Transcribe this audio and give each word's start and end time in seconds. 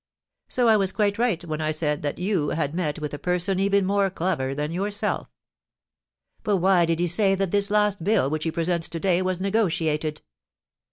So 0.49 0.67
I 0.67 0.77
was 0.77 0.91
quite 0.91 1.19
right 1.19 1.45
when 1.45 1.61
I 1.61 1.69
said 1.69 2.01
that 2.01 2.17
you 2.17 2.49
had 2.49 2.73
met 2.73 2.97
with 2.97 3.13
a 3.13 3.19
person 3.19 3.59
even 3.59 3.85
more 3.85 4.09
clever 4.09 4.55
than 4.55 4.71
yourself." 4.71 5.27
"But 6.41 6.57
why 6.57 6.87
did 6.87 6.99
he 6.99 7.05
say 7.05 7.35
that 7.35 7.51
this 7.51 7.69
last 7.69 8.03
bill 8.03 8.27
which 8.27 8.45
he 8.45 8.51
presents 8.51 8.89
to 8.89 8.99
day 8.99 9.21
was 9.21 9.39
negotiated?" 9.39 10.23